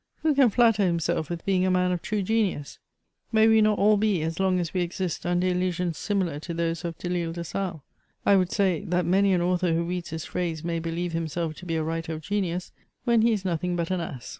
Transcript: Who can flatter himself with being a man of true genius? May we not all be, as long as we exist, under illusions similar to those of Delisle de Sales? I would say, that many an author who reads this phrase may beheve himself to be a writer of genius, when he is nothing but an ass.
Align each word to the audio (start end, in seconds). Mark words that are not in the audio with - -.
Who 0.23 0.33
can 0.33 0.49
flatter 0.49 0.83
himself 0.83 1.29
with 1.29 1.45
being 1.45 1.63
a 1.63 1.69
man 1.69 1.91
of 1.91 2.01
true 2.01 2.23
genius? 2.23 2.79
May 3.31 3.47
we 3.47 3.61
not 3.61 3.77
all 3.77 3.97
be, 3.97 4.23
as 4.23 4.39
long 4.39 4.59
as 4.59 4.73
we 4.73 4.81
exist, 4.81 5.27
under 5.27 5.45
illusions 5.45 5.95
similar 5.99 6.39
to 6.39 6.55
those 6.55 6.83
of 6.83 6.97
Delisle 6.97 7.33
de 7.33 7.43
Sales? 7.43 7.81
I 8.25 8.35
would 8.35 8.51
say, 8.51 8.83
that 8.85 9.05
many 9.05 9.31
an 9.31 9.43
author 9.43 9.73
who 9.75 9.83
reads 9.83 10.09
this 10.09 10.25
phrase 10.25 10.63
may 10.63 10.79
beheve 10.81 11.11
himself 11.11 11.53
to 11.57 11.67
be 11.67 11.75
a 11.75 11.83
writer 11.83 12.13
of 12.13 12.21
genius, 12.21 12.71
when 13.03 13.21
he 13.21 13.31
is 13.31 13.45
nothing 13.45 13.75
but 13.75 13.91
an 13.91 14.01
ass. 14.01 14.29